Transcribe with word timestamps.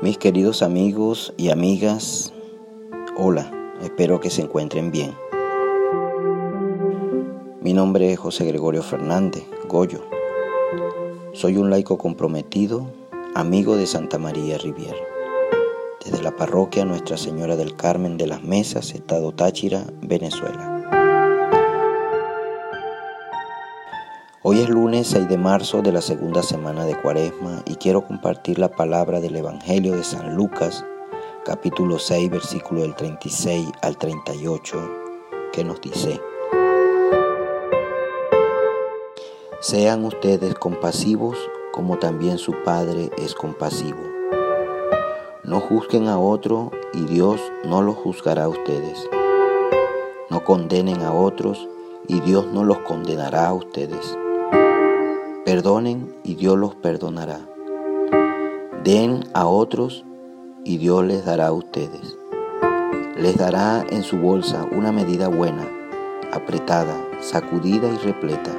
Mis 0.00 0.16
queridos 0.16 0.62
amigos 0.62 1.34
y 1.36 1.50
amigas, 1.50 2.32
hola, 3.16 3.50
espero 3.82 4.20
que 4.20 4.30
se 4.30 4.42
encuentren 4.42 4.92
bien. 4.92 5.12
Mi 7.60 7.72
nombre 7.72 8.12
es 8.12 8.18
José 8.20 8.44
Gregorio 8.44 8.84
Fernández, 8.84 9.42
Goyo. 9.66 10.04
Soy 11.32 11.56
un 11.56 11.68
laico 11.70 11.98
comprometido, 11.98 12.86
amigo 13.34 13.76
de 13.76 13.88
Santa 13.88 14.18
María 14.18 14.56
Rivier. 14.58 14.94
Desde 16.04 16.22
la 16.22 16.36
parroquia 16.36 16.84
Nuestra 16.84 17.16
Señora 17.16 17.56
del 17.56 17.74
Carmen 17.74 18.16
de 18.18 18.28
las 18.28 18.44
Mesas, 18.44 18.94
Estado 18.94 19.32
Táchira, 19.32 19.84
Venezuela. 20.00 20.77
Hoy 24.50 24.60
es 24.60 24.70
lunes 24.70 25.08
6 25.08 25.28
de 25.28 25.36
marzo 25.36 25.82
de 25.82 25.92
la 25.92 26.00
segunda 26.00 26.42
semana 26.42 26.86
de 26.86 26.98
Cuaresma 26.98 27.62
y 27.66 27.74
quiero 27.74 28.06
compartir 28.06 28.58
la 28.58 28.70
palabra 28.70 29.20
del 29.20 29.36
Evangelio 29.36 29.94
de 29.94 30.02
San 30.02 30.36
Lucas, 30.36 30.86
capítulo 31.44 31.98
6, 31.98 32.30
versículo 32.30 32.80
del 32.80 32.94
36 32.94 33.68
al 33.82 33.98
38, 33.98 34.78
que 35.52 35.64
nos 35.64 35.78
dice, 35.82 36.18
Sean 39.60 40.06
ustedes 40.06 40.54
compasivos 40.54 41.36
como 41.70 41.98
también 41.98 42.38
su 42.38 42.54
Padre 42.64 43.10
es 43.18 43.34
compasivo. 43.34 44.00
No 45.44 45.60
juzguen 45.60 46.08
a 46.08 46.18
otro 46.18 46.70
y 46.94 47.04
Dios 47.04 47.38
no 47.66 47.82
los 47.82 47.96
juzgará 47.96 48.44
a 48.44 48.48
ustedes. 48.48 49.10
No 50.30 50.42
condenen 50.42 51.02
a 51.02 51.12
otros 51.12 51.68
y 52.06 52.20
Dios 52.20 52.46
no 52.46 52.64
los 52.64 52.78
condenará 52.78 53.48
a 53.48 53.52
ustedes. 53.52 54.16
Perdonen 55.48 56.14
y 56.24 56.34
Dios 56.34 56.58
los 56.58 56.74
perdonará. 56.74 57.40
Den 58.84 59.24
a 59.32 59.46
otros 59.46 60.04
y 60.62 60.76
Dios 60.76 61.06
les 61.06 61.24
dará 61.24 61.46
a 61.46 61.52
ustedes. 61.52 62.18
Les 63.16 63.34
dará 63.38 63.82
en 63.88 64.02
su 64.02 64.18
bolsa 64.18 64.68
una 64.70 64.92
medida 64.92 65.28
buena, 65.28 65.66
apretada, 66.34 66.94
sacudida 67.20 67.88
y 67.88 67.96
repleta. 67.96 68.50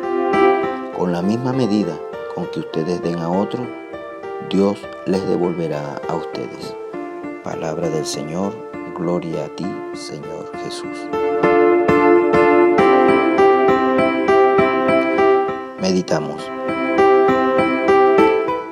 Con 0.97 1.11
la 1.11 1.21
misma 1.21 1.53
medida 1.53 1.95
con 2.33 2.47
que 2.47 2.61
ustedes 2.61 3.03
den 3.03 3.19
a 3.19 3.29
otro, 3.29 3.67
Dios 4.49 4.79
les 5.05 5.23
devolverá 5.27 6.01
a 6.09 6.15
ustedes. 6.15 6.75
Palabra 7.43 7.87
del 7.89 8.07
Señor, 8.07 8.51
gloria 8.97 9.45
a 9.45 9.49
ti, 9.49 9.67
Señor 9.93 10.51
Jesús. 10.63 10.97
Meditamos. 15.79 16.58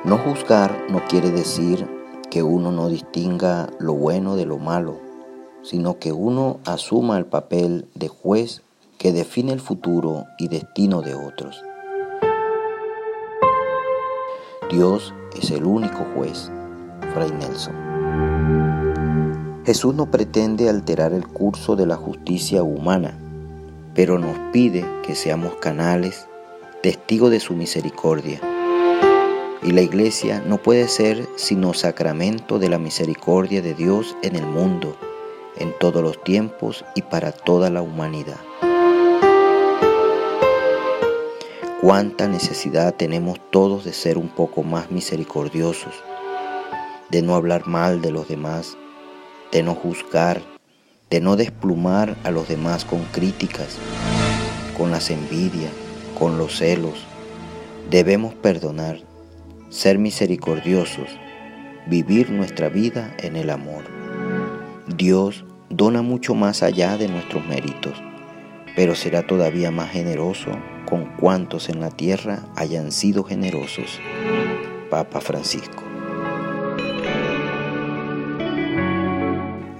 No 0.08 0.16
juzgar 0.16 0.86
no 0.88 1.02
quiere 1.06 1.30
decir 1.30 1.86
que 2.30 2.42
uno 2.42 2.72
no 2.72 2.88
distinga 2.88 3.68
lo 3.78 3.92
bueno 3.92 4.36
de 4.36 4.46
lo 4.46 4.56
malo, 4.56 4.98
sino 5.62 5.98
que 5.98 6.12
uno 6.12 6.60
asuma 6.64 7.18
el 7.18 7.26
papel 7.26 7.86
de 7.94 8.08
juez 8.08 8.62
que 8.96 9.12
define 9.12 9.52
el 9.52 9.60
futuro 9.60 10.24
y 10.38 10.48
destino 10.48 11.02
de 11.02 11.14
otros. 11.14 11.62
Dios 14.70 15.12
es 15.38 15.50
el 15.50 15.66
único 15.66 16.06
juez, 16.14 16.50
Fray 17.12 17.30
Nelson. 17.30 17.74
Jesús 19.66 19.94
no 19.94 20.10
pretende 20.10 20.70
alterar 20.70 21.12
el 21.12 21.28
curso 21.28 21.76
de 21.76 21.84
la 21.84 21.96
justicia 21.96 22.62
humana, 22.62 23.12
pero 23.94 24.18
nos 24.18 24.38
pide 24.54 24.86
que 25.02 25.14
seamos 25.14 25.56
canales, 25.56 26.26
testigos 26.82 27.30
de 27.30 27.40
su 27.40 27.52
misericordia. 27.52 28.40
Y 29.62 29.72
la 29.72 29.82
iglesia 29.82 30.42
no 30.46 30.58
puede 30.58 30.88
ser 30.88 31.28
sino 31.36 31.74
sacramento 31.74 32.58
de 32.58 32.68
la 32.68 32.78
misericordia 32.78 33.60
de 33.60 33.74
Dios 33.74 34.16
en 34.22 34.36
el 34.36 34.46
mundo, 34.46 34.96
en 35.56 35.76
todos 35.78 36.02
los 36.02 36.22
tiempos 36.22 36.84
y 36.94 37.02
para 37.02 37.32
toda 37.32 37.68
la 37.68 37.82
humanidad. 37.82 38.38
Cuánta 41.80 42.28
necesidad 42.28 42.94
tenemos 42.94 43.38
todos 43.50 43.84
de 43.84 43.92
ser 43.92 44.18
un 44.18 44.28
poco 44.28 44.62
más 44.62 44.90
misericordiosos, 44.90 45.94
de 47.10 47.22
no 47.22 47.34
hablar 47.34 47.66
mal 47.66 48.00
de 48.00 48.10
los 48.10 48.28
demás, 48.28 48.76
de 49.52 49.62
no 49.62 49.74
juzgar, 49.74 50.42
de 51.10 51.20
no 51.20 51.36
desplumar 51.36 52.16
a 52.24 52.30
los 52.30 52.48
demás 52.48 52.84
con 52.84 53.02
críticas, 53.12 53.78
con 54.76 54.90
las 54.90 55.10
envidias, 55.10 55.72
con 56.18 56.36
los 56.36 56.58
celos. 56.58 57.06
Debemos 57.90 58.34
perdonar, 58.34 59.00
ser 59.70 59.98
misericordiosos, 59.98 61.08
vivir 61.86 62.30
nuestra 62.30 62.68
vida 62.68 63.14
en 63.18 63.36
el 63.36 63.50
amor. 63.50 63.84
Dios 64.96 65.44
dona 65.68 66.02
mucho 66.02 66.34
más 66.34 66.62
allá 66.62 66.96
de 66.96 67.08
nuestros 67.08 67.46
méritos, 67.46 68.02
pero 68.74 68.94
será 68.94 69.26
todavía 69.26 69.70
más 69.70 69.90
generoso 69.90 70.50
con 70.86 71.04
cuantos 71.16 71.68
en 71.68 71.80
la 71.80 71.90
tierra 71.90 72.44
hayan 72.56 72.92
sido 72.92 73.24
generosos. 73.24 74.00
Papa 74.90 75.20
Francisco. 75.20 75.82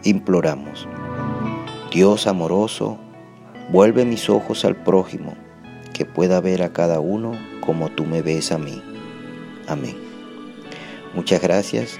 Imploramos, 0.04 0.86
Dios 1.90 2.26
amoroso, 2.26 2.98
vuelve 3.72 4.04
mis 4.04 4.28
ojos 4.28 4.64
al 4.66 4.76
prójimo, 4.76 5.34
que 5.94 6.04
pueda 6.04 6.40
ver 6.40 6.62
a 6.62 6.72
cada 6.72 7.00
uno 7.00 7.32
como 7.64 7.88
tú 7.88 8.04
me 8.04 8.22
ves 8.22 8.52
a 8.52 8.58
mí. 8.58 8.82
Amén. 9.68 9.96
Muchas 11.14 11.40
gracias 11.42 11.98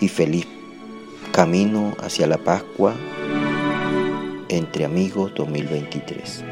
y 0.00 0.08
feliz 0.08 0.46
camino 1.32 1.94
hacia 2.00 2.26
la 2.26 2.38
Pascua 2.38 2.94
entre 4.48 4.84
amigos 4.84 5.32
2023. 5.34 6.51